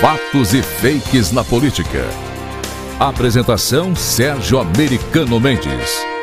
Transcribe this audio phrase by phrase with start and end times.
[0.00, 2.04] Fatos e fakes na política.
[3.00, 6.15] Apresentação Sérgio Americano Mendes.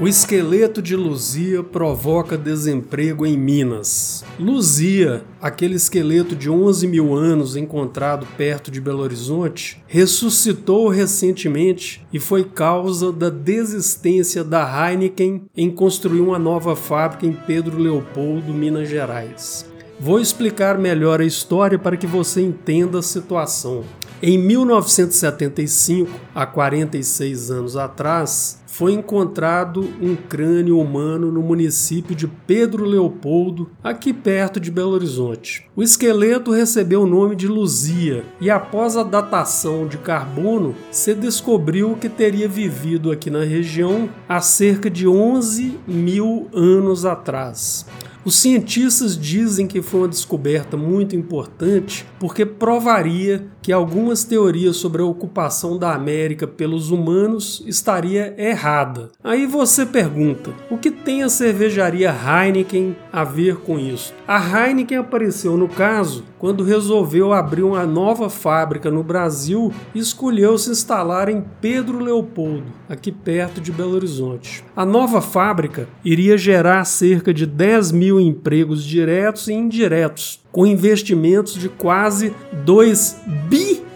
[0.00, 4.24] O esqueleto de Luzia provoca desemprego em Minas.
[4.38, 12.20] Luzia, aquele esqueleto de 11 mil anos encontrado perto de Belo Horizonte, ressuscitou recentemente e
[12.20, 18.88] foi causa da desistência da Heineken em construir uma nova fábrica em Pedro Leopoldo, Minas
[18.88, 19.68] Gerais.
[19.98, 23.82] Vou explicar melhor a história para que você entenda a situação.
[24.20, 32.84] Em 1975, há 46 anos atrás, foi encontrado um crânio humano no município de Pedro
[32.84, 35.68] Leopoldo, aqui perto de Belo Horizonte.
[35.76, 41.96] O esqueleto recebeu o nome de Luzia e, após a datação de carbono, se descobriu
[41.96, 47.86] que teria vivido aqui na região há cerca de 11 mil anos atrás.
[48.24, 55.02] Os cientistas dizem que foi uma descoberta muito importante porque provaria que algumas teorias sobre
[55.02, 59.10] a ocupação da América pelos humanos estaria errada.
[59.22, 64.12] Aí você pergunta: o que tem a cervejaria Heineken a ver com isso?
[64.26, 70.56] A Heineken apareceu no caso quando resolveu abrir uma nova fábrica no Brasil e escolheu
[70.56, 74.64] se instalar em Pedro Leopoldo, aqui perto de Belo Horizonte.
[74.76, 81.54] A nova fábrica iria gerar cerca de 10 mil empregos diretos e indiretos, com investimentos
[81.54, 82.32] de quase
[82.64, 83.16] 2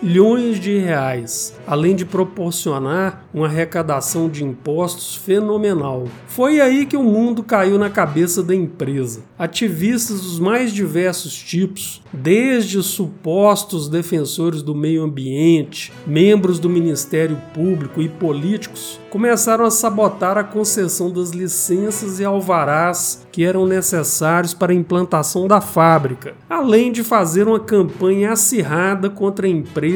[0.00, 6.08] bilhões de reais além de proporcionar uma arrecadação de impostos fenomenal.
[6.26, 9.20] Foi aí que o mundo caiu na cabeça da empresa.
[9.38, 18.00] Ativistas dos mais diversos tipos, desde supostos defensores do meio ambiente, membros do Ministério Público
[18.00, 24.72] e políticos, começaram a sabotar a concessão das licenças e alvarás que eram necessários para
[24.72, 29.87] a implantação da fábrica, além de fazer uma campanha acirrada contra a empresa,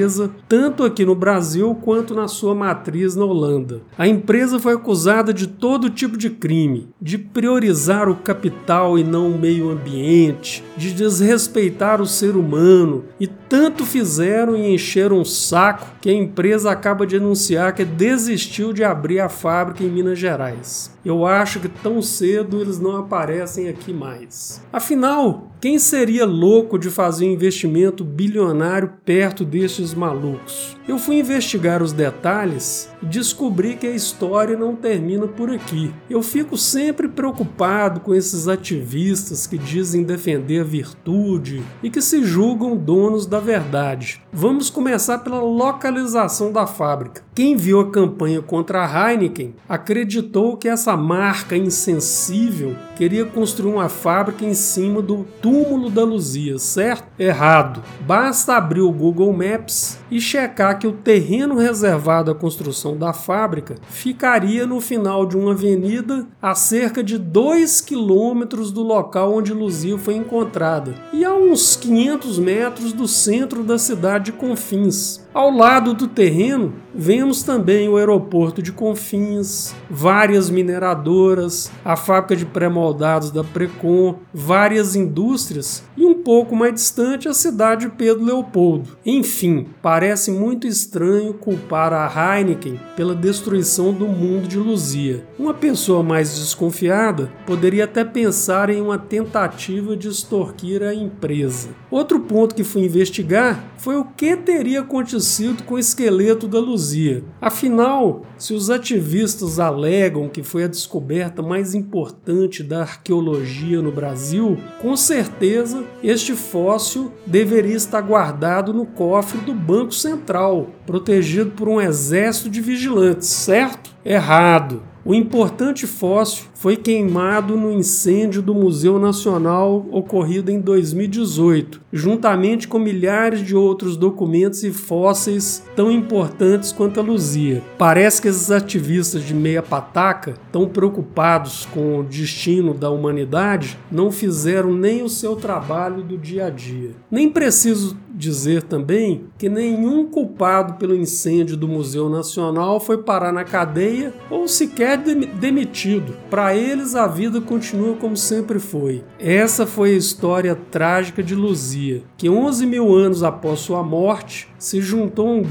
[0.49, 3.81] tanto aqui no Brasil quanto na sua matriz na Holanda.
[3.97, 9.31] A empresa foi acusada de todo tipo de crime, de priorizar o capital e não
[9.31, 15.87] o meio ambiente, de desrespeitar o ser humano e tanto fizeram e encheram um saco
[16.01, 20.93] que a empresa acaba de anunciar que desistiu de abrir a fábrica em Minas Gerais.
[21.05, 24.63] Eu acho que tão cedo eles não aparecem aqui mais.
[24.73, 29.45] Afinal, quem seria louco de fazer um investimento bilionário perto
[29.83, 30.77] destes malucos?
[30.87, 35.93] Eu fui investigar os detalhes e descobri que a história não termina por aqui.
[36.09, 42.25] Eu fico sempre preocupado com esses ativistas que dizem defender a virtude e que se
[42.25, 44.23] julgam donos da verdade.
[44.33, 47.23] Vamos começar pela localização da fábrica.
[47.35, 53.89] Quem viu a campanha contra a Heineken acreditou que essa marca insensível queria construir uma
[53.89, 57.05] fábrica em cima do túmulo da Luzia, certo?
[57.19, 57.83] Errado.
[58.03, 63.77] Basta abrir o Google Maps e checar que o terreno reservado à construção da fábrica
[63.89, 69.97] ficaria no final de uma avenida a cerca de 2 quilômetros do local onde Luzia
[69.97, 75.22] foi encontrada e a uns 500 metros do centro da cidade de Confins.
[75.35, 82.45] Ao lado do terreno, vemos também o aeroporto de Confins, várias mineradoras, a fábrica de
[82.45, 88.97] pré-moldados da Precon, várias indústrias e um pouco mais distante a cidade de Pedro Leopoldo.
[89.05, 92.07] Enfim, parece muito estranho culpar a
[92.39, 95.27] Heineken pela destruição do mundo de Luzia.
[95.39, 101.71] Uma pessoa mais desconfiada poderia até pensar em uma tentativa de extorquir a empresa.
[101.91, 107.25] Outro ponto que fui investigar foi o que teria acontecido com o esqueleto da Luzia.
[107.41, 114.57] Afinal, se os ativistas alegam que foi a descoberta mais importante da arqueologia no Brasil,
[114.81, 121.81] com certeza este fóssil deveria estar guardado no cofre do Banco Central, protegido por um
[121.81, 123.91] exército de vigilantes, certo?
[124.05, 124.92] Errado.
[125.05, 132.79] O importante fóssil foi queimado no incêndio do Museu Nacional ocorrido em 2018, juntamente com
[132.79, 137.65] milhares de outros documentos e fósseis tão importantes quanto a Luzia.
[137.77, 144.13] Parece que esses ativistas de meia pataca, tão preocupados com o destino da humanidade, não
[144.13, 146.91] fizeram nem o seu trabalho do dia a dia.
[147.11, 153.43] Nem preciso dizer também que nenhum culpado pelo incêndio do Museu Nacional foi parar na
[153.43, 156.15] cadeia ou sequer demitido.
[156.31, 159.03] Para eles, a vida continua como sempre foi.
[159.19, 164.81] Essa foi a história trágica de Luzia, que 11 mil anos após sua morte se
[164.81, 165.43] juntou um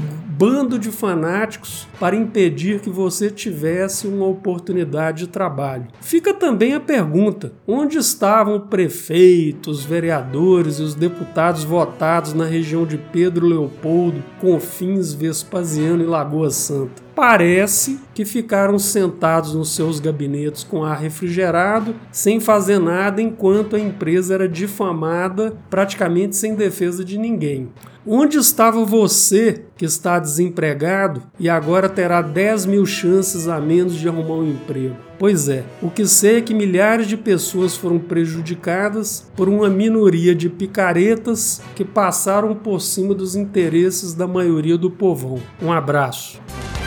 [0.42, 5.86] bando de fanáticos para impedir que você tivesse uma oportunidade de trabalho.
[6.00, 12.98] Fica também a pergunta: onde estavam prefeitos, vereadores e os deputados votados na região de
[12.98, 17.00] Pedro Leopoldo, Confins, Vespasiano e Lagoa Santa?
[17.14, 23.80] Parece que ficaram sentados nos seus gabinetes com ar refrigerado, sem fazer nada, enquanto a
[23.80, 27.68] empresa era difamada, praticamente sem defesa de ninguém.
[28.04, 34.08] Onde estava você que está desempregado e agora terá 10 mil chances a menos de
[34.08, 34.96] arrumar um emprego?
[35.18, 40.34] Pois é, o que sei é que milhares de pessoas foram prejudicadas por uma minoria
[40.34, 45.40] de picaretas que passaram por cima dos interesses da maioria do povão.
[45.62, 46.40] Um abraço.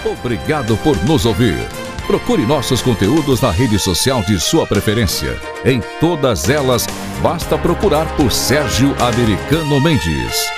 [0.06, 1.68] Obrigado por nos ouvir.
[2.06, 5.36] Procure nossos conteúdos na rede social de sua preferência.
[5.66, 6.86] Em todas elas,
[7.24, 10.55] basta procurar por Sérgio Americano Mendes.